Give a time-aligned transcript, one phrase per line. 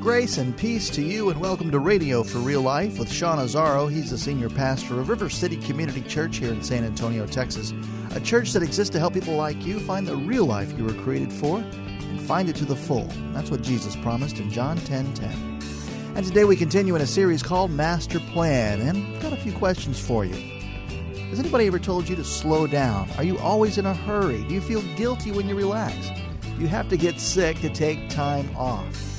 [0.00, 3.92] Grace and peace to you, and welcome to Radio for Real Life with Sean Azzaro.
[3.92, 7.74] He's the senior pastor of River City Community Church here in San Antonio, Texas.
[8.12, 10.94] A church that exists to help people like you find the real life you were
[10.94, 13.10] created for and find it to the full.
[13.34, 15.60] That's what Jesus promised in John 10 10.
[16.16, 19.52] And today we continue in a series called Master Plan, and I've got a few
[19.52, 20.34] questions for you.
[21.28, 23.06] Has anybody ever told you to slow down?
[23.18, 24.44] Are you always in a hurry?
[24.44, 25.94] Do you feel guilty when you relax?
[26.58, 29.09] You have to get sick to take time off?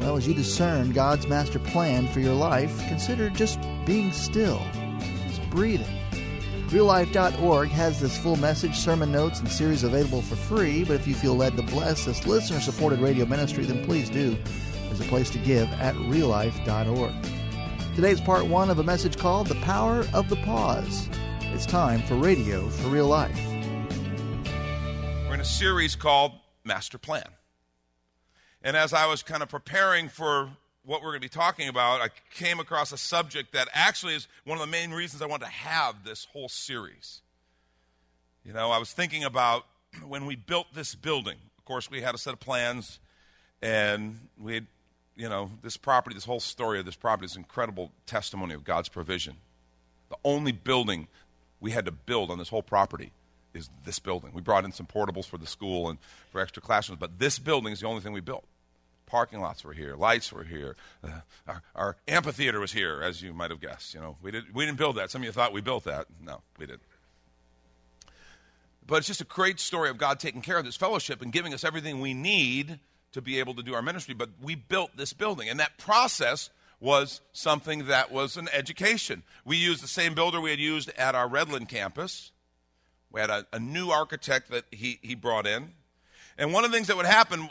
[0.00, 4.62] Well, as you discern God's master plan for your life, consider just being still,
[5.26, 5.86] just breathing.
[6.68, 10.82] RealLife.org has this full message, sermon notes, and series available for free.
[10.82, 14.36] But if you feel led to bless this listener supported radio ministry, then please do.
[14.86, 17.14] There's a place to give at reallife.org.
[17.94, 21.08] Today's part one of a message called The Power of the Pause.
[21.42, 23.40] It's time for Radio for Real Life.
[25.28, 26.32] We're in a series called
[26.64, 27.28] Master Plan.
[28.64, 30.48] And as I was kind of preparing for
[30.86, 34.26] what we're going to be talking about, I came across a subject that actually is
[34.44, 37.20] one of the main reasons I want to have this whole series.
[38.42, 39.66] You know, I was thinking about
[40.06, 41.36] when we built this building.
[41.58, 43.00] Of course, we had a set of plans,
[43.60, 44.66] and we had,
[45.14, 48.88] you know, this property, this whole story of this property is incredible testimony of God's
[48.88, 49.36] provision.
[50.08, 51.08] The only building
[51.60, 53.12] we had to build on this whole property
[53.52, 54.32] is this building.
[54.32, 55.98] We brought in some portables for the school and
[56.30, 58.44] for extra classrooms, but this building is the only thing we built
[59.06, 63.32] parking lots were here, lights were here, uh, our, our, amphitheater was here, as you
[63.32, 63.94] might have guessed.
[63.94, 65.10] You know, we did we didn't build that.
[65.10, 66.06] Some of you thought we built that.
[66.22, 66.82] No, we didn't.
[68.86, 71.54] But it's just a great story of God taking care of this fellowship and giving
[71.54, 72.78] us everything we need
[73.12, 74.14] to be able to do our ministry.
[74.14, 76.50] But we built this building, and that process
[76.80, 79.22] was something that was an education.
[79.44, 82.32] We used the same builder we had used at our Redland campus.
[83.10, 85.70] We had a, a new architect that he, he brought in.
[86.36, 87.48] And one of the things that would happen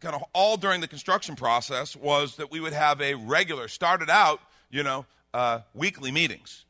[0.00, 4.10] kind of all during the construction process was that we would have a regular, started
[4.10, 4.40] out,
[4.70, 6.64] you know, uh, weekly meetings.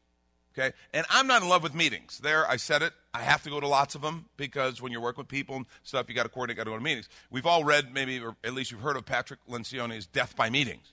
[0.56, 0.74] Okay?
[0.94, 2.18] And I'm not in love with meetings.
[2.18, 2.92] There, I said it.
[3.12, 5.66] I have to go to lots of them because when you're working with people and
[5.82, 7.08] stuff, you got to coordinate, got to go to meetings.
[7.30, 10.92] We've all read, maybe, or at least you've heard of Patrick Lencioni's Death by Meetings.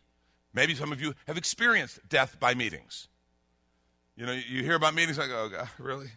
[0.53, 3.07] Maybe some of you have experienced death by meetings.
[4.15, 6.11] You know, you hear about meetings like, oh, God, really?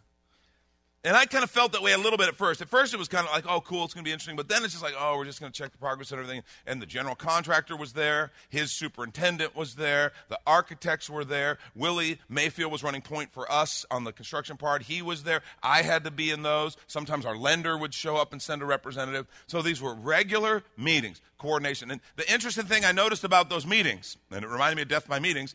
[1.06, 2.60] And I kind of felt that way a little bit at first.
[2.60, 4.34] At first, it was kind of like, oh, cool, it's going to be interesting.
[4.34, 6.42] But then it's just like, oh, we're just going to check the progress and everything.
[6.66, 8.32] And the general contractor was there.
[8.48, 10.10] His superintendent was there.
[10.28, 11.58] The architects were there.
[11.76, 14.82] Willie Mayfield was running point for us on the construction part.
[14.82, 15.42] He was there.
[15.62, 16.76] I had to be in those.
[16.88, 19.28] Sometimes our lender would show up and send a representative.
[19.46, 21.92] So these were regular meetings, coordination.
[21.92, 25.06] And the interesting thing I noticed about those meetings, and it reminded me of death
[25.06, 25.54] by meetings,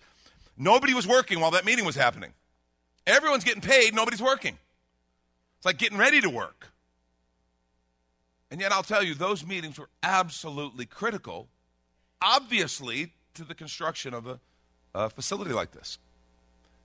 [0.58, 2.32] nobody was working while that meeting was happening.
[3.06, 4.58] Everyone's getting paid, nobody's working.
[5.62, 6.72] It's like getting ready to work.
[8.50, 11.50] And yet, I'll tell you, those meetings were absolutely critical,
[12.20, 14.40] obviously, to the construction of a,
[14.96, 16.00] a facility like this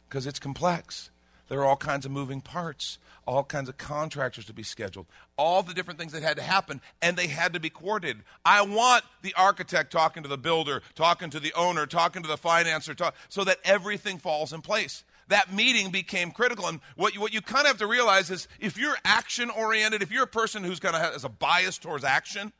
[0.06, 1.09] because it's complex.
[1.48, 5.06] There are all kinds of moving parts, all kinds of contractors to be scheduled,
[5.38, 8.25] all the different things that had to happen, and they had to be coordinated.
[8.44, 12.37] I want the architect talking to the builder, talking to the owner, talking to the
[12.37, 16.66] financer, talk, so that everything falls in place that meeting became critical.
[16.66, 20.03] And what you, what you kind of have to realize is if you're action oriented,
[20.03, 22.53] if you're a person who's kind of has a bias towards action,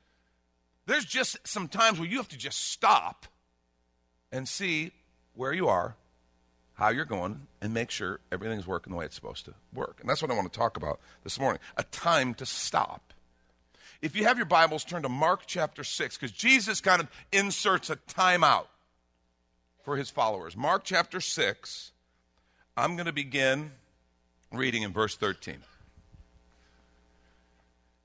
[0.87, 3.27] there's just some times where you have to just stop
[4.33, 4.93] and see
[5.35, 5.97] where you are,
[6.75, 9.99] how you're going, and make sure everything's working the way it's supposed to work.
[10.01, 13.13] And that's what I want to talk about this morning a time to stop.
[14.03, 17.89] If you have your Bibles, turn to Mark chapter 6, because Jesus kind of inserts
[17.89, 18.67] a timeout
[19.85, 20.57] for his followers.
[20.57, 21.93] Mark chapter 6
[22.77, 23.73] I'm going to begin
[24.53, 25.55] reading in verse 13.
[25.55, 25.61] It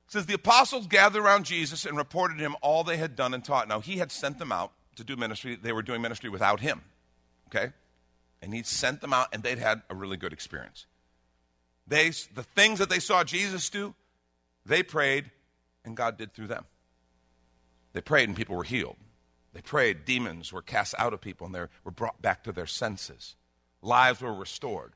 [0.08, 3.44] says, The apostles gathered around Jesus and reported to him all they had done and
[3.44, 3.68] taught.
[3.68, 5.58] Now, he had sent them out to do ministry.
[5.62, 6.82] They were doing ministry without him.
[7.48, 7.74] Okay?
[8.42, 10.86] And he sent them out, and they'd had a really good experience.
[11.86, 13.94] They, the things that they saw Jesus do,
[14.66, 15.32] they prayed,
[15.84, 16.66] and God did through them.
[17.92, 18.96] They prayed, and people were healed.
[19.54, 22.66] They prayed, demons were cast out of people, and they were brought back to their
[22.66, 23.36] senses
[23.82, 24.94] lives were restored.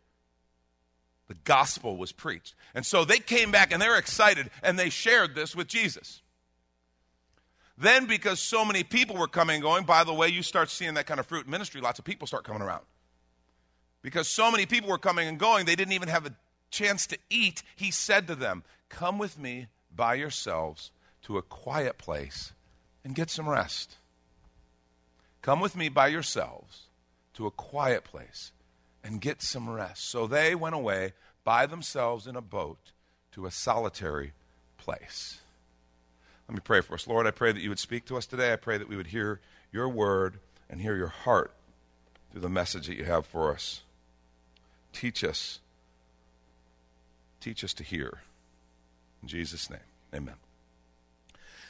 [1.27, 2.53] The gospel was preached.
[2.73, 6.21] And so they came back and they're excited and they shared this with Jesus.
[7.77, 10.93] Then, because so many people were coming and going, by the way, you start seeing
[10.93, 12.83] that kind of fruit in ministry, lots of people start coming around.
[14.01, 16.31] Because so many people were coming and going, they didn't even have a
[16.69, 17.63] chance to eat.
[17.75, 20.91] He said to them, Come with me by yourselves
[21.23, 22.53] to a quiet place
[23.03, 23.97] and get some rest.
[25.41, 26.83] Come with me by yourselves
[27.33, 28.51] to a quiet place
[29.05, 30.09] and get some rest.
[30.09, 31.13] So they went away
[31.43, 32.91] by themselves in a boat
[33.33, 34.33] to a solitary
[34.77, 35.39] place.
[36.49, 37.07] Let me pray for us.
[37.07, 38.51] Lord, I pray that you would speak to us today.
[38.51, 39.39] I pray that we would hear
[39.71, 41.53] your word and hear your heart
[42.31, 43.83] through the message that you have for us.
[44.91, 45.59] Teach us.
[47.39, 48.21] Teach us to hear.
[49.21, 49.79] In Jesus' name,
[50.13, 50.35] amen.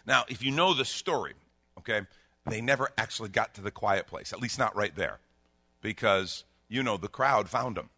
[0.06, 1.34] Now, if you know the story,
[1.80, 2.02] okay,
[2.46, 5.20] they never actually got to the quiet place, at least not right there,
[5.82, 7.90] because, you know, the crowd found him.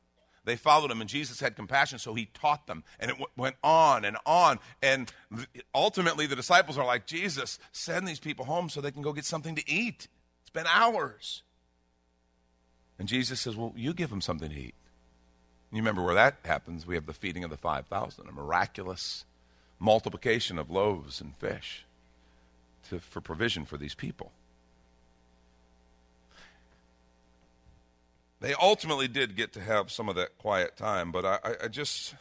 [0.46, 2.86] They followed him, and Jesus had compassion, so he taught them.
[3.02, 4.60] And it w- went on and on.
[4.82, 5.12] And
[5.76, 9.26] ultimately, the disciples are like, Jesus, send these people home so they can go get
[9.26, 10.08] something to eat.
[10.42, 11.44] It's been hours.
[12.98, 14.76] And Jesus says, Well, you give them something to eat.
[15.72, 16.88] You remember where that happens?
[16.88, 19.26] We have the feeding of the 5,000, a miraculous
[19.80, 21.86] multiplication of loaves and fish
[22.90, 24.32] to, for provision for these people.
[28.40, 32.16] They ultimately did get to have some of that quiet time, but I, I just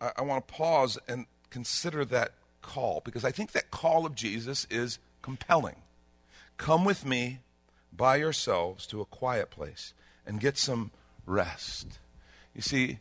[0.00, 2.32] I, I want to pause and consider that
[2.62, 5.76] call because I think that call of Jesus is compelling.
[6.56, 7.40] Come with me
[7.92, 9.92] by yourselves to a quiet place
[10.26, 10.90] and get some
[11.24, 11.98] rest.
[12.54, 12.98] You see,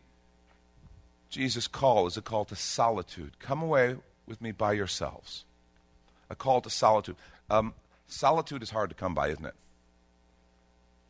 [1.30, 3.40] Jesus' call is a call to solitude.
[3.40, 5.46] Come away with me by yourselves.
[6.30, 7.16] A call to solitude.
[7.50, 7.74] Um,
[8.08, 9.56] solitude is hard to come by, isn't it?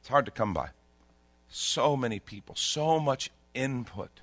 [0.02, 0.70] It's hard to come by.
[1.76, 4.22] So many people, so much input.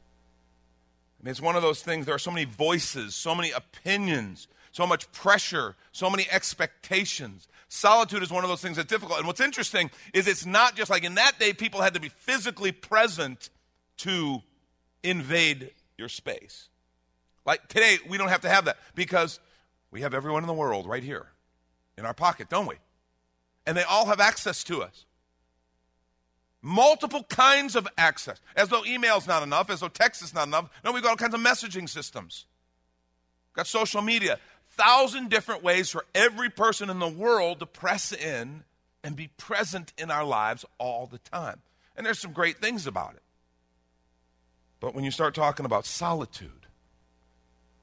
[1.21, 4.49] I mean, it's one of those things, there are so many voices, so many opinions,
[4.71, 7.49] so much pressure, so many expectations.
[7.69, 9.19] Solitude is one of those things that's difficult.
[9.19, 12.09] And what's interesting is it's not just like in that day, people had to be
[12.09, 13.51] physically present
[13.99, 14.41] to
[15.03, 16.71] invade your space.
[17.45, 19.41] Like today, we don't have to have that because
[19.91, 21.27] we have everyone in the world right here
[21.99, 22.77] in our pocket, don't we?
[23.67, 25.05] And they all have access to us.
[26.63, 28.41] Multiple kinds of access.
[28.55, 30.71] As though email's not enough, as though text is not enough.
[30.85, 32.47] No, we've got all kinds of messaging systems.
[33.53, 34.39] Got social media.
[34.71, 38.63] Thousand different ways for every person in the world to press in
[39.03, 41.61] and be present in our lives all the time.
[41.97, 43.23] And there's some great things about it.
[44.79, 46.67] But when you start talking about solitude,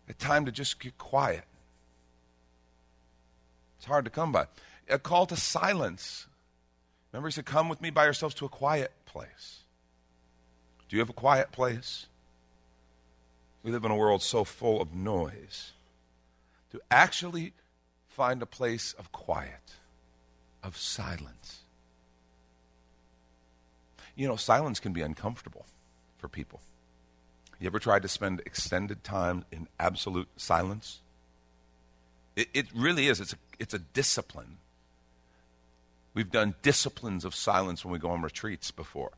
[0.08, 1.44] a time to just get quiet,
[3.78, 4.48] it's hard to come by.
[4.90, 6.28] A call to silence.
[7.12, 9.60] Remember, he said, Come with me by yourselves to a quiet place.
[10.88, 12.08] Do you have a quiet place?
[13.64, 15.74] We live in a world so full of noise.
[16.72, 17.54] To actually
[18.08, 19.76] find a place of quiet,
[20.64, 21.62] of silence.
[24.16, 25.66] You know, silence can be uncomfortable
[26.18, 26.62] for people.
[27.60, 31.00] You ever tried to spend extended time in absolute silence?
[32.36, 33.20] It, it really is.
[33.20, 34.58] It's a, it's a discipline.
[36.20, 39.14] We've done disciplines of silence when we go on retreats before.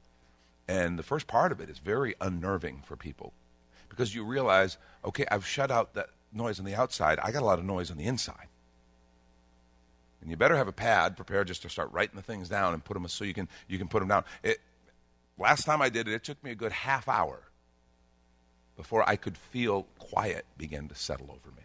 [0.67, 3.33] And the first part of it is very unnerving for people
[3.89, 7.17] because you realize, okay, I've shut out that noise on the outside.
[7.17, 8.49] I got a lot of noise on the inside.
[10.21, 12.85] And you better have a pad prepared just to start writing the things down and
[12.85, 14.23] put them so you can, you can put them down.
[14.43, 14.59] It,
[15.39, 17.39] last time I did it, it took me a good half hour
[18.77, 21.63] before I could feel quiet begin to settle over me.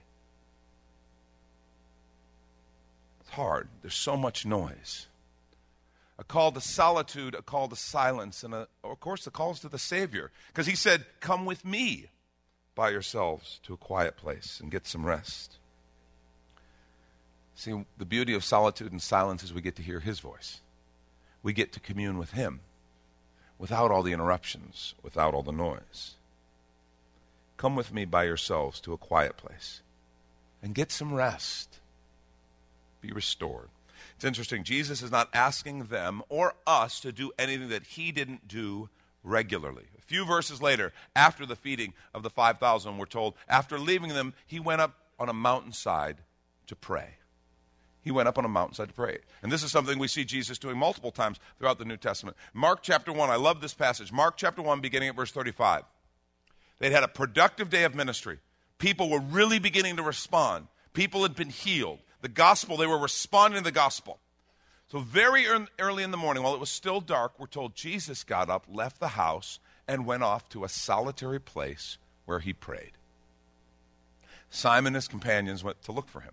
[3.20, 3.68] It's hard.
[3.82, 5.08] There's so much noise.
[6.18, 9.68] A call to solitude, a call to silence, and a, of course, a call to
[9.68, 10.30] the Savior.
[10.48, 12.06] Because he said, Come with me
[12.74, 15.58] by yourselves to a quiet place and get some rest.
[17.54, 20.60] See, the beauty of solitude and silence is we get to hear his voice.
[21.42, 22.60] We get to commune with him
[23.58, 26.16] without all the interruptions, without all the noise.
[27.56, 29.80] Come with me by yourselves to a quiet place
[30.62, 31.78] and get some rest.
[33.00, 33.68] Be restored.
[34.16, 34.64] It's interesting.
[34.64, 38.88] Jesus is not asking them or us to do anything that he didn't do
[39.22, 39.84] regularly.
[39.98, 44.32] A few verses later, after the feeding of the 5,000, we're told, after leaving them,
[44.46, 46.18] he went up on a mountainside
[46.66, 47.16] to pray.
[48.00, 49.18] He went up on a mountainside to pray.
[49.42, 52.36] And this is something we see Jesus doing multiple times throughout the New Testament.
[52.54, 54.12] Mark chapter 1, I love this passage.
[54.12, 55.82] Mark chapter 1, beginning at verse 35.
[56.78, 58.38] They'd had a productive day of ministry.
[58.78, 60.68] People were really beginning to respond.
[60.92, 61.98] People had been healed.
[62.26, 64.18] The gospel, they were responding to the gospel.
[64.88, 65.46] So, very
[65.78, 68.98] early in the morning, while it was still dark, we're told Jesus got up, left
[68.98, 72.98] the house, and went off to a solitary place where he prayed.
[74.50, 76.32] Simon and his companions went to look for him.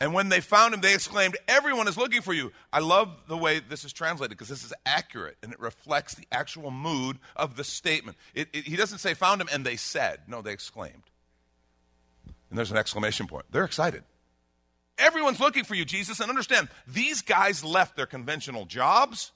[0.00, 2.50] And when they found him, they exclaimed, Everyone is looking for you.
[2.72, 6.26] I love the way this is translated because this is accurate and it reflects the
[6.32, 8.16] actual mood of the statement.
[8.32, 10.20] It, it, he doesn't say, Found him and they said.
[10.26, 11.02] No, they exclaimed.
[12.48, 13.44] And there's an exclamation point.
[13.50, 14.04] They're excited.
[15.02, 16.20] Everyone's looking for you, Jesus.
[16.20, 19.32] And understand, these guys left their conventional jobs,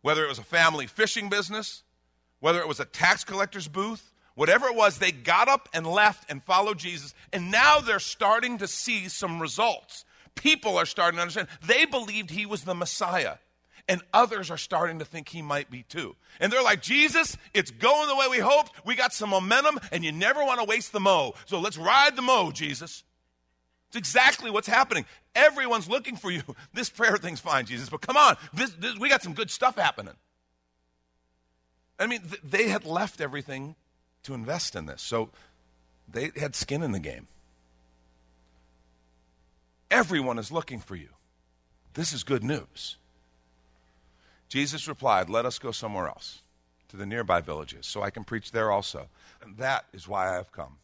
[0.00, 1.82] whether it was a family fishing business,
[2.40, 6.30] whether it was a tax collector's booth, whatever it was, they got up and left
[6.30, 7.14] and followed Jesus.
[7.32, 10.06] And now they're starting to see some results.
[10.34, 11.48] People are starting to understand.
[11.66, 13.36] They believed he was the Messiah.
[13.86, 16.16] And others are starting to think he might be too.
[16.40, 18.72] And they're like, Jesus, it's going the way we hoped.
[18.86, 21.34] We got some momentum, and you never want to waste the mo.
[21.44, 23.04] So let's ride the mo, Jesus.
[23.94, 25.04] It's exactly what's happening.
[25.36, 26.42] Everyone's looking for you.
[26.72, 28.36] This prayer thing's fine, Jesus, but come on.
[28.52, 30.14] This, this, we got some good stuff happening.
[32.00, 33.76] I mean, th- they had left everything
[34.24, 35.00] to invest in this.
[35.00, 35.30] So
[36.08, 37.28] they had skin in the game.
[39.92, 41.10] Everyone is looking for you.
[41.92, 42.96] This is good news.
[44.48, 46.42] Jesus replied, Let us go somewhere else,
[46.88, 49.06] to the nearby villages, so I can preach there also.
[49.40, 50.78] And that is why I have come.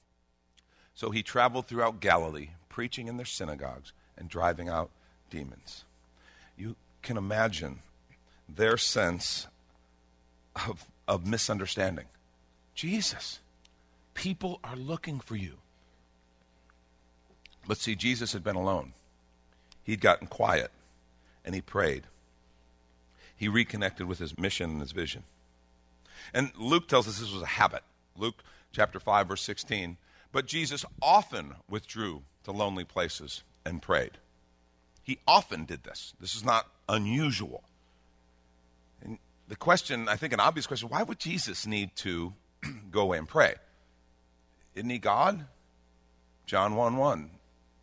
[1.00, 4.90] So he traveled throughout Galilee, preaching in their synagogues and driving out
[5.30, 5.84] demons.
[6.58, 7.78] You can imagine
[8.46, 9.46] their sense
[10.54, 12.04] of, of misunderstanding.
[12.74, 13.38] Jesus.
[14.12, 15.54] People are looking for you.
[17.66, 18.92] But see, Jesus had been alone.
[19.82, 20.70] He'd gotten quiet
[21.46, 22.02] and he prayed.
[23.34, 25.22] He reconnected with his mission and his vision.
[26.34, 27.84] And Luke tells us this was a habit.
[28.18, 29.96] Luke chapter 5, verse 16.
[30.32, 34.18] But Jesus often withdrew to lonely places and prayed.
[35.02, 36.14] He often did this.
[36.20, 37.64] This is not unusual.
[39.02, 39.18] And
[39.48, 42.34] the question, I think an obvious question, why would Jesus need to
[42.90, 43.54] go away and pray.
[44.74, 45.46] Isn't he God?
[46.46, 47.30] John 1 1.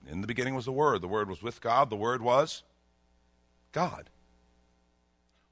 [0.09, 1.01] In the beginning was the Word.
[1.01, 1.89] The Word was with God.
[1.89, 2.63] The Word was
[3.71, 4.09] God.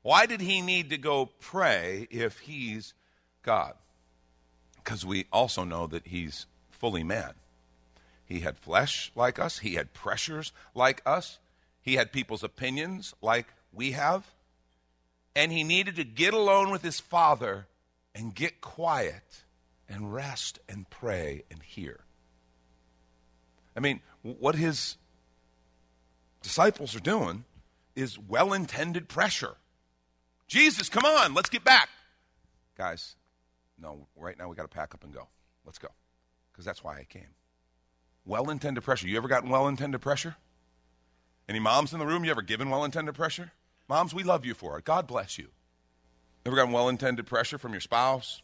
[0.01, 2.93] Why did he need to go pray if he's
[3.41, 3.73] God?
[4.77, 6.45] Because we also know that he's
[6.85, 7.33] fully man.
[8.27, 11.39] He had flesh like us, he had pressures like us,
[11.81, 14.35] he had people's opinions like we have,
[15.35, 17.65] and he needed to get alone with his Father
[18.13, 19.45] and get quiet
[19.89, 22.01] and rest and pray and hear.
[23.75, 24.97] I mean, what his
[26.43, 27.45] disciples are doing
[27.95, 29.55] is well intended pressure.
[30.47, 31.89] Jesus, come on, let's get back.
[32.77, 33.15] Guys,
[33.81, 35.27] no, right now we got to pack up and go.
[35.65, 35.87] Let's go.
[36.55, 37.35] Because that's why I came.
[38.25, 39.09] Well intended pressure.
[39.09, 40.37] You ever gotten well intended pressure?
[41.49, 43.51] Any moms in the room, you ever given well intended pressure?
[43.89, 44.85] Moms, we love you for it.
[44.85, 45.49] God bless you.
[46.45, 48.41] Ever gotten well intended pressure from your spouse,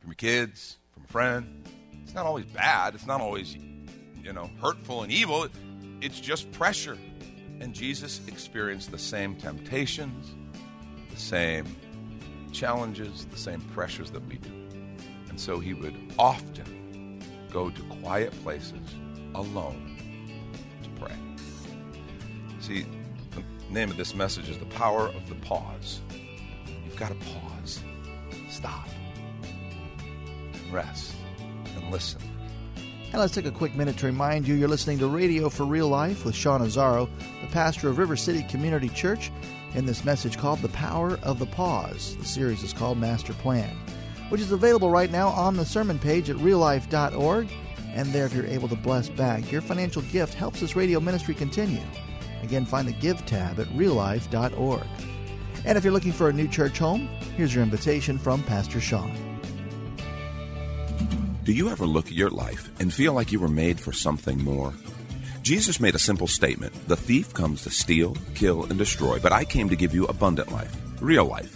[0.00, 1.68] from your kids, from a friend?
[2.02, 2.96] It's not always bad.
[2.96, 5.46] It's not always, you know, hurtful and evil.
[6.00, 6.98] It's just pressure.
[7.60, 10.34] And Jesus experienced the same temptations,
[11.10, 11.64] the same
[12.50, 14.50] challenges, the same pressures that we do.
[15.28, 16.85] And so he would often
[17.56, 18.82] go to quiet places
[19.34, 19.96] alone
[20.82, 21.16] to pray.
[22.60, 22.84] See,
[23.30, 26.02] the name of this message is The Power of the Pause.
[26.84, 27.82] You've got to pause,
[28.50, 28.86] stop,
[30.52, 31.14] and rest,
[31.76, 32.20] and listen.
[33.10, 35.88] And let's take a quick minute to remind you you're listening to Radio for Real
[35.88, 37.08] Life with Sean Azzaro,
[37.40, 39.32] the pastor of River City Community Church,
[39.74, 42.18] in this message called The Power of the Pause.
[42.18, 43.74] The series is called Master Plan,
[44.28, 47.50] which is available right now on the sermon page at reallife.org.
[47.94, 51.34] And there, if you're able to bless back, your financial gift helps this radio ministry
[51.34, 51.82] continue.
[52.42, 54.86] Again, find the Give tab at reallife.org.
[55.64, 59.12] And if you're looking for a new church home, here's your invitation from Pastor Sean.
[61.42, 64.42] Do you ever look at your life and feel like you were made for something
[64.42, 64.74] more?
[65.42, 69.44] Jesus made a simple statement The thief comes to steal, kill, and destroy, but I
[69.44, 71.55] came to give you abundant life, real life.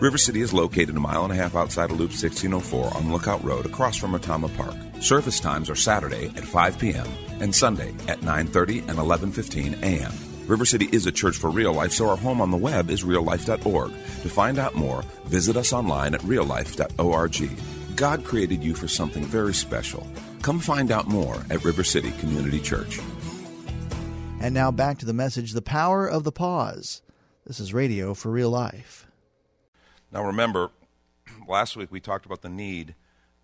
[0.00, 3.44] River City is located a mile and a half outside of Loop 1604 on Lookout
[3.44, 4.74] Road across from Retama Park.
[5.02, 7.06] Service times are Saturday at 5 p.m.
[7.38, 10.12] and Sunday at 9:30 and 11:15 a.m.
[10.46, 13.04] River City is a church for real life, so our home on the web is
[13.04, 13.90] reallife.org.
[13.90, 17.50] To find out more, visit us online at reallife.org.
[17.94, 20.06] God created you for something very special.
[20.40, 22.98] Come find out more at River City Community Church.
[24.40, 27.02] And now back to the message The Power of the Pause.
[27.46, 29.06] This is radio for real life.
[30.12, 30.70] Now remember,
[31.48, 32.94] last week we talked about the need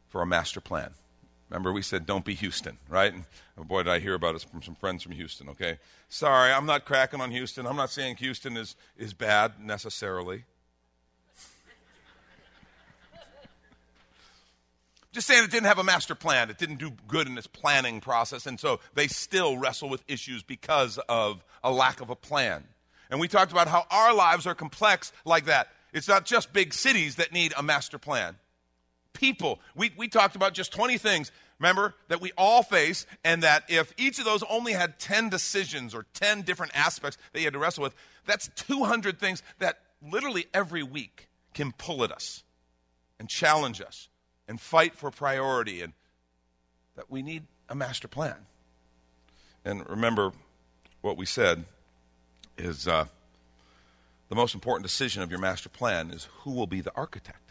[0.09, 0.91] for a master plan.
[1.49, 3.15] Remember, we said, don't be Houston, right?
[3.57, 5.79] Oh boy, did I hear about it from some friends from Houston, okay?
[6.09, 7.67] Sorry, I'm not cracking on Houston.
[7.67, 10.43] I'm not saying Houston is, is bad necessarily.
[15.13, 16.51] Just saying it didn't have a master plan.
[16.51, 20.43] It didn't do good in its planning process, and so they still wrestle with issues
[20.43, 22.65] because of a lack of a plan.
[23.09, 25.69] And we talked about how our lives are complex like that.
[25.97, 28.37] It's not just big cities that need a master plan.
[29.15, 33.65] People, we, we talked about just 20 things, remember, that we all face, and that
[33.71, 37.55] if each of those only had 10 decisions or 10 different aspects that you had
[37.55, 37.95] to wrestle with,
[38.27, 42.45] that's 200 things that literally every week can pull at us
[43.19, 44.11] and challenge us
[44.47, 45.95] and fight for priority and
[46.97, 48.37] that we need a master plan.
[49.65, 50.33] And remember
[51.01, 51.65] what we said
[52.59, 53.07] is uh,
[54.29, 57.47] the most important decision of your master plan is who will be the architect.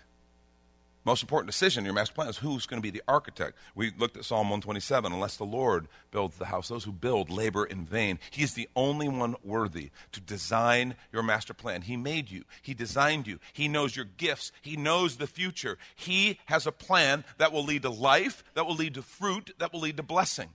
[1.05, 3.55] Most important decision in your master plan is who's going to be the architect.
[3.75, 7.63] We looked at Psalm 127 unless the Lord builds the house, those who build labor
[7.63, 8.17] in vain.
[8.31, 11.83] He is the only one worthy to design your master plan.
[11.83, 15.77] He made you, He designed you, He knows your gifts, He knows the future.
[15.95, 19.71] He has a plan that will lead to life, that will lead to fruit, that
[19.71, 20.49] will lead to blessing.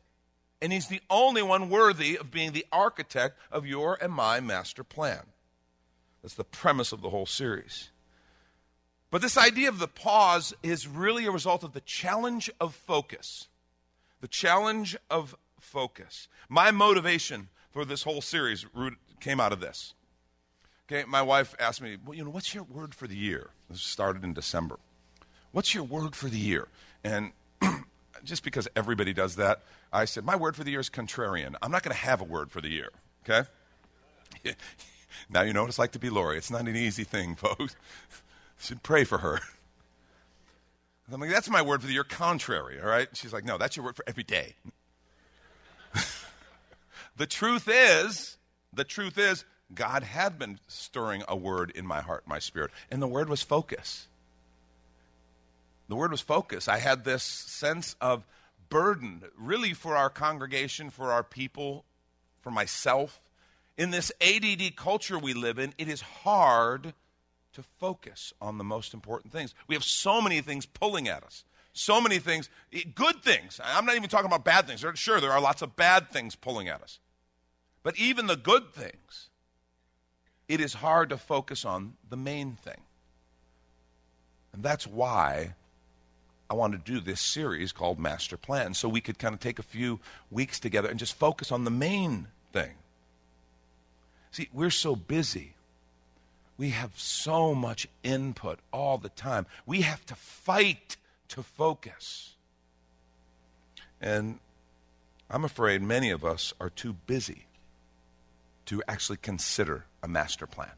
[0.61, 4.83] And He's the only one worthy of being the architect of your and my master
[4.83, 5.21] plan.
[6.23, 7.91] That's the premise of the whole series.
[9.11, 13.49] But this idea of the pause is really a result of the challenge of focus.
[14.21, 16.29] The challenge of focus.
[16.49, 18.67] My motivation for this whole series
[19.21, 19.95] came out of this.
[20.91, 23.51] Okay, my wife asked me, well, you know, what's your word for the year?
[23.69, 24.79] This started in December.
[25.53, 26.69] What's your word for the year?
[27.05, 27.33] And
[28.25, 29.63] just because everybody does that,
[29.93, 31.55] I said, my word for the year is contrarian.
[31.63, 32.91] I'm not going to have a word for the year,
[33.25, 33.49] okay?
[35.29, 36.37] Now you know what it's like to be Lori.
[36.37, 37.77] It's not an easy thing, folks
[38.61, 39.41] should pray for her.
[41.13, 43.09] I'm like, that's my word for the year, contrary, all right?
[43.15, 44.55] She's like, no, that's your word for every day.
[47.17, 48.37] the truth is,
[48.73, 49.45] the truth is,
[49.75, 53.43] God had been stirring a word in my heart, my spirit, and the word was
[53.43, 54.07] focus.
[55.89, 56.69] The word was focus.
[56.69, 58.25] I had this sense of
[58.69, 61.85] burden, really, for our congregation, for our people,
[62.41, 63.21] for myself.
[63.77, 66.93] In this ADD culture we live in, it is hard
[67.53, 69.55] to focus on the most important things.
[69.67, 71.45] We have so many things pulling at us.
[71.73, 72.51] So many things,
[72.95, 73.61] good things.
[73.63, 74.85] I'm not even talking about bad things.
[74.99, 76.99] Sure, there are lots of bad things pulling at us.
[77.83, 79.29] But even the good things,
[80.49, 82.81] it is hard to focus on the main thing.
[84.53, 85.55] And that's why
[86.51, 89.61] I want to do this series called Master Plan, so we could kind of take
[89.61, 92.73] a few weeks together and just focus on the main thing.
[94.31, 95.55] See, we're so busy
[96.61, 99.47] we have so much input all the time.
[99.65, 102.35] We have to fight to focus.
[103.99, 104.41] And
[105.31, 107.47] I'm afraid many of us are too busy
[108.67, 110.73] to actually consider a master plan.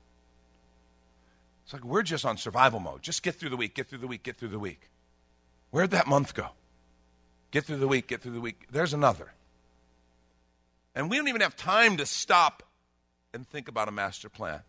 [1.65, 3.03] It's like we're just on survival mode.
[3.03, 4.89] Just get through the week, get through the week, get through the week.
[5.73, 6.51] Where'd that month go?
[7.51, 8.69] Get through the week, get through the week.
[8.71, 9.33] There's another.
[10.95, 12.63] And we don't even have time to stop
[13.35, 14.61] and think about a master plan.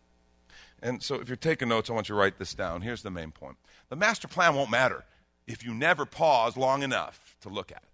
[0.82, 2.82] And so if you're taking notes, I want you to write this down.
[2.82, 3.56] Here's the main point
[3.88, 5.04] the master plan won't matter
[5.46, 7.88] if you never pause long enough to look at it.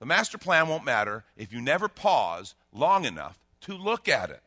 [0.00, 4.42] The master plan won't matter if you never pause long enough to look at it.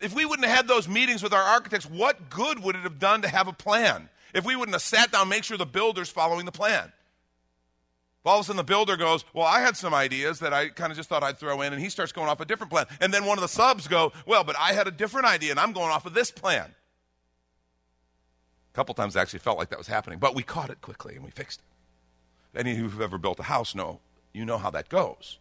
[0.00, 2.98] If we wouldn't have had those meetings with our architects, what good would it have
[2.98, 4.08] done to have a plan?
[4.34, 6.92] If we wouldn't have sat down, make sure the builder's following the plan
[8.24, 10.90] all of a sudden the builder goes, Well, I had some ideas that I kind
[10.90, 12.86] of just thought I'd throw in, and he starts going off a different plan.
[13.00, 15.60] And then one of the subs go, Well, but I had a different idea, and
[15.60, 16.74] I'm going off of this plan.
[18.72, 21.14] A couple times it actually felt like that was happening, but we caught it quickly
[21.14, 22.58] and we fixed it.
[22.58, 24.00] Any of you who've ever built a house know
[24.32, 25.38] you know how that goes.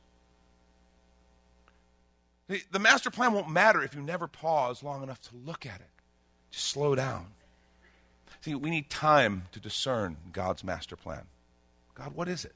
[2.48, 5.90] The master plan won't matter if you never pause long enough to look at it.
[6.52, 7.28] Just slow down.
[8.42, 11.24] See, we need time to discern God's master plan.
[11.96, 12.54] God, what is it?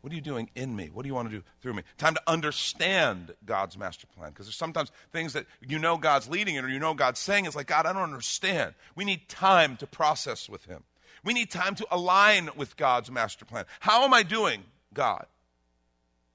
[0.00, 0.90] What are you doing in me?
[0.92, 1.82] What do you want to do through me?
[1.98, 4.30] Time to understand God's master plan.
[4.30, 7.44] Because there's sometimes things that you know God's leading in or you know God's saying.
[7.44, 8.74] It's like, God, I don't understand.
[8.96, 10.84] We need time to process with Him.
[11.22, 13.66] We need time to align with God's master plan.
[13.80, 15.26] How am I doing, God?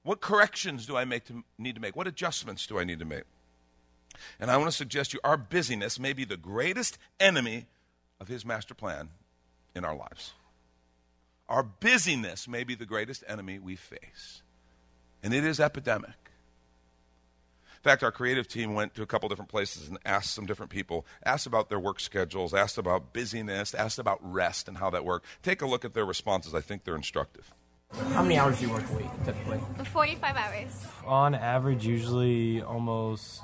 [0.04, 1.95] What corrections do I make to, need to make?
[1.95, 3.23] What adjustments do I need to make?
[4.39, 7.65] And I want to suggest to you our busyness may be the greatest enemy
[8.19, 9.10] of His master plan
[9.75, 10.34] in our lives.
[11.47, 14.41] Our busyness may be the greatest enemy we face,
[15.21, 16.15] and it is epidemic.
[17.86, 20.71] In fact, our creative team went to a couple different places and asked some different
[20.71, 25.05] people, asked about their work schedules, asked about busyness, asked about rest and how that
[25.05, 25.27] worked.
[25.43, 26.55] Take a look at their responses.
[26.55, 27.53] I think they're instructive.
[27.91, 29.60] How many hours do you work a week typically?
[29.93, 30.88] 45 hours.
[31.05, 33.41] On average, usually almost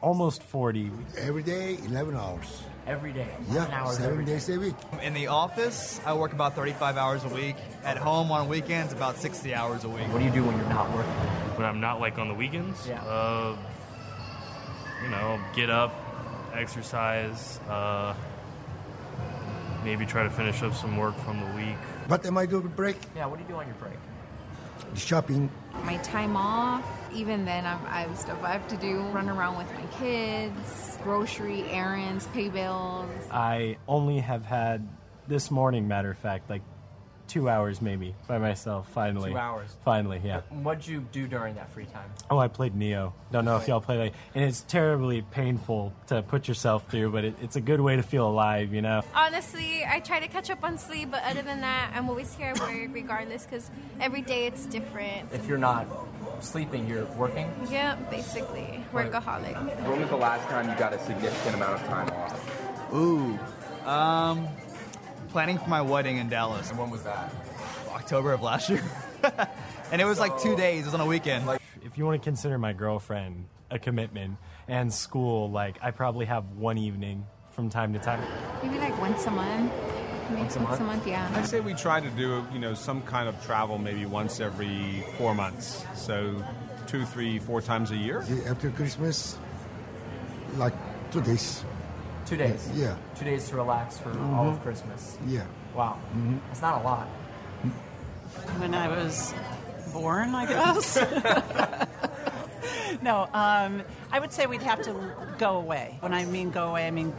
[0.00, 0.90] almost 40.
[1.18, 2.62] Every day, 11 hours.
[2.86, 3.28] Every day?
[3.52, 4.32] Yeah, hours seven every day.
[4.32, 4.74] days a week.
[5.02, 7.56] In the office, I work about 35 hours a week.
[7.84, 10.08] At home on weekends, about 60 hours a week.
[10.08, 11.12] What do you do when you're not working?
[11.56, 12.88] When I'm not like on the weekends?
[12.88, 13.02] Yeah.
[13.02, 13.56] Uh,
[15.04, 15.94] you know, get up,
[16.54, 18.14] exercise, uh,
[19.84, 21.76] maybe try to finish up some work from the week.
[22.06, 22.96] What am I doing with break?
[23.14, 23.94] Yeah, what do you do on your break?
[24.94, 25.50] Shopping.
[25.84, 29.00] My time off, even then, I'm, I have stuff I have to do.
[29.08, 33.08] Run around with my kids, grocery errands, pay bills.
[33.30, 34.86] I only have had
[35.28, 36.62] this morning, matter of fact, like
[37.30, 38.88] two hours maybe by myself.
[38.92, 39.76] Finally, Two hours.
[39.84, 40.40] Finally, yeah.
[40.50, 42.10] What'd you do during that free time?
[42.28, 43.12] Oh, I played Nioh.
[43.30, 47.24] Don't know if y'all play that, and it's terribly painful to put yourself through, but
[47.24, 49.02] it, it's a good way to feel alive, you know.
[49.14, 52.48] Honestly, I try to catch up on sleep, but other than that, I'm always here
[52.48, 55.32] at work regardless because every day it's different.
[55.32, 55.86] If you're not
[56.40, 57.48] sleeping, you're working?
[57.70, 58.82] Yeah, basically.
[58.92, 59.54] Workaholic.
[59.86, 62.92] When was the last time you got a significant amount of time off?
[62.92, 63.38] Ooh.
[63.88, 64.48] Um,
[65.30, 66.70] planning for my wedding in Dallas.
[66.70, 67.32] And when was that?
[67.90, 68.82] October of last year.
[69.92, 70.82] and it was like two days.
[70.82, 71.46] It was on a weekend.
[71.46, 74.36] Like, If you want to consider my girlfriend a commitment
[74.68, 78.20] and school, like I probably have one evening from time to time.
[78.62, 79.72] Maybe like once a month.
[80.30, 81.06] Maybe Once a month?
[81.06, 81.28] yeah.
[81.34, 85.04] I'd say we try to do, you know, some kind of travel maybe once every
[85.18, 85.84] four months.
[85.96, 86.44] So
[86.86, 88.24] two, three, four times a year.
[88.48, 89.36] After Christmas,
[90.56, 90.72] like
[91.10, 91.64] two days.
[92.30, 92.70] Two days?
[92.76, 92.94] Yeah.
[93.16, 95.18] Two days to relax for all of Christmas.
[95.26, 95.44] Yeah.
[95.74, 95.98] Wow.
[96.46, 97.08] That's not a lot.
[98.58, 99.34] when I was
[99.92, 100.96] born, I guess.
[103.02, 104.94] no, um, I would say we'd have to
[105.38, 105.96] go away.
[105.98, 107.12] When I mean go away, I mean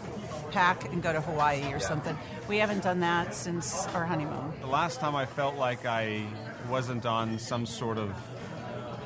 [0.52, 2.18] pack and go to Hawaii or something.
[2.48, 4.54] We haven't done that since our honeymoon.
[4.62, 6.26] The last time I felt like I
[6.70, 8.16] wasn't on some sort of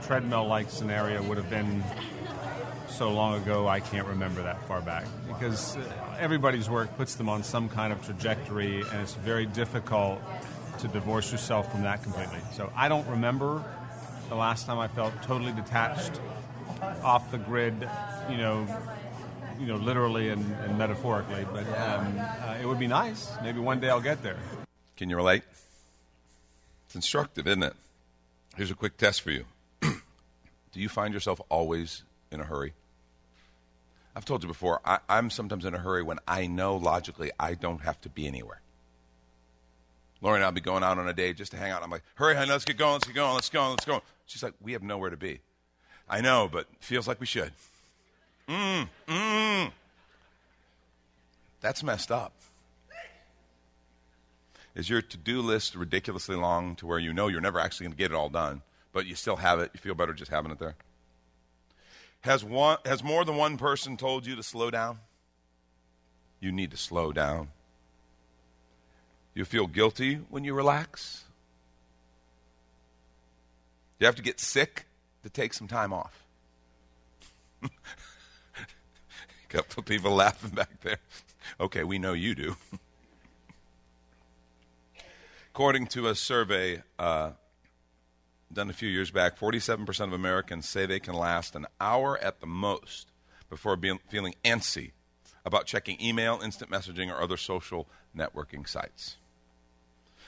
[0.03, 1.83] treadmill like scenario would have been
[2.87, 5.81] so long ago I can't remember that far back because uh,
[6.19, 10.21] everybody's work puts them on some kind of trajectory and it's very difficult
[10.79, 12.39] to divorce yourself from that completely.
[12.53, 13.63] So I don't remember
[14.29, 16.19] the last time I felt totally detached
[17.03, 17.87] off the grid,
[18.29, 18.67] you know,
[19.59, 21.45] you know, literally and, and metaphorically.
[21.51, 23.31] But um, uh, it would be nice.
[23.41, 24.37] Maybe one day I'll get there.
[24.97, 25.43] Can you relate?
[26.85, 27.73] It's instructive, isn't it?
[28.55, 29.45] Here's a quick test for you.
[29.81, 29.91] Do
[30.73, 32.73] you find yourself always in a hurry?
[34.15, 37.53] I've told you before, I, I'm sometimes in a hurry when I know logically I
[37.53, 38.61] don't have to be anywhere.
[40.21, 41.83] Lori and I'll be going out on a day just to hang out.
[41.83, 44.01] I'm like, hurry, honey, let's get going, let's get going, let's go, let's go.
[44.25, 45.41] She's like, we have nowhere to be.
[46.09, 47.51] I know, but feels like we should.
[48.47, 49.71] Mm, mm.
[51.61, 52.33] That's messed up.
[54.75, 57.93] Is your to do list ridiculously long to where you know you're never actually going
[57.93, 58.61] to get it all done,
[58.93, 59.71] but you still have it?
[59.73, 60.75] You feel better just having it there?
[62.25, 64.97] Has, one, has more than one person told you to slow down?
[66.39, 67.49] You need to slow down.
[69.35, 71.25] You feel guilty when you relax?
[73.99, 74.87] You have to get sick
[75.21, 76.25] to take some time off.
[77.61, 77.69] A
[79.49, 80.97] couple of people laughing back there.
[81.59, 82.55] Okay, we know you do.
[85.53, 87.33] According to a survey uh,
[88.51, 92.39] done a few years back, 47% of Americans say they can last an hour at
[92.39, 93.11] the most
[93.49, 94.91] before being, feeling antsy
[95.45, 99.17] about checking email, instant messaging, or other social networking sites.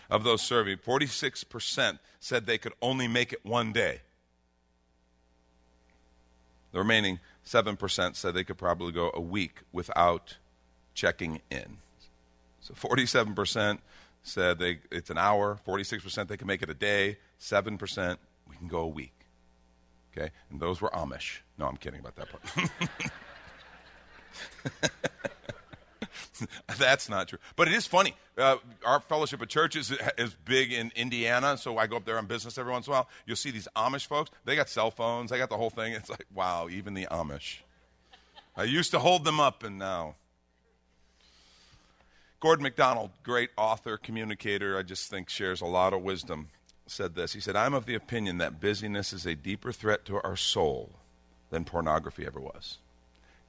[0.09, 4.01] Of those surveyed, 46% said they could only make it one day.
[6.71, 10.37] The remaining 7% said they could probably go a week without
[10.93, 11.77] checking in.
[12.61, 13.79] So 47%
[14.23, 18.17] said they, it's an hour, 46% they can make it a day, 7%
[18.49, 19.13] we can go a week.
[20.15, 20.31] Okay?
[20.49, 21.39] And those were Amish.
[21.57, 22.69] No, I'm kidding about that part.
[26.77, 27.39] That's not true.
[27.55, 28.13] But it is funny.
[28.37, 32.27] Uh, our fellowship of churches is big in Indiana, so I go up there on
[32.27, 33.09] business every once in a while.
[33.25, 34.29] You'll see these Amish folks.
[34.45, 35.93] They got cell phones, they got the whole thing.
[35.93, 37.59] It's like, wow, even the Amish.
[38.55, 40.15] I used to hold them up, and now.
[42.39, 46.49] Gordon MacDonald, great author, communicator, I just think shares a lot of wisdom,
[46.85, 47.33] said this.
[47.33, 50.91] He said, I'm of the opinion that busyness is a deeper threat to our soul
[51.49, 52.77] than pornography ever was.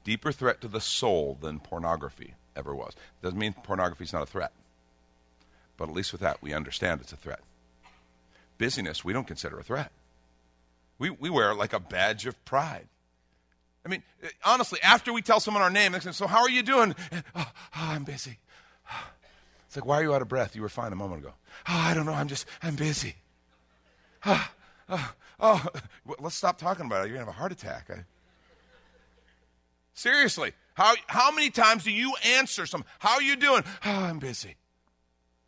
[0.05, 2.95] Deeper threat to the soul than pornography ever was.
[3.23, 4.53] Doesn't mean pornography is not a threat.
[5.77, 7.41] But at least with that, we understand it's a threat.
[8.57, 9.93] Busyness, we don't consider a threat.
[10.99, 12.89] We, we wear it like a badge of pride.
[13.85, 14.03] I mean,
[14.45, 16.95] honestly, after we tell someone our name, they say, So, how are you doing?
[17.13, 18.39] Oh, oh, I'm busy.
[19.79, 20.57] Like, Why are you out of breath?
[20.57, 21.35] You were fine a moment ago.
[21.69, 22.13] Oh, I don't know.
[22.13, 23.15] I'm just, I'm busy.
[24.25, 24.53] Ah,
[24.89, 26.15] ah, oh, oh, oh.
[26.19, 27.09] let's stop talking about it.
[27.09, 27.89] You're going to have a heart attack.
[27.91, 28.05] I...
[29.95, 33.63] Seriously, how, how many times do you answer some, How are you doing?
[33.85, 34.57] Oh, I'm busy.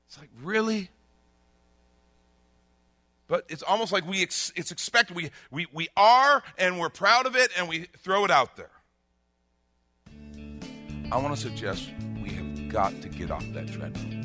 [0.07, 0.91] It's like, really?
[3.27, 5.17] But it's almost like we ex- it's expected.
[5.17, 8.71] We, we, we are, and we're proud of it, and we throw it out there.
[11.11, 11.91] I want to suggest
[12.23, 14.20] we have got to get off that treadmill.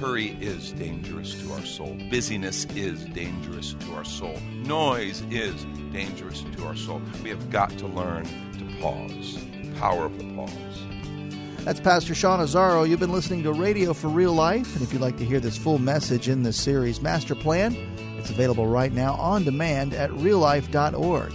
[0.00, 1.94] Hurry is dangerous to our soul.
[2.08, 4.34] Busyness is dangerous to our soul.
[4.64, 7.02] Noise is dangerous to our soul.
[7.22, 9.38] We have got to learn to pause.
[9.78, 11.66] Power of the pause.
[11.66, 12.88] That's Pastor Sean Azzaro.
[12.88, 14.74] You've been listening to Radio for Real Life.
[14.74, 17.76] And if you'd like to hear this full message in this series, Master Plan,
[18.16, 21.34] it's available right now on demand at reallife.org.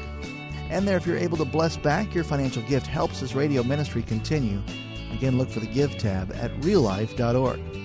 [0.72, 4.02] And there, if you're able to bless back, your financial gift helps this radio ministry
[4.02, 4.60] continue.
[5.14, 7.85] Again, look for the Give tab at reallife.org.